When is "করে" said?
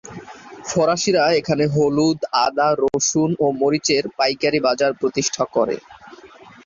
5.55-5.75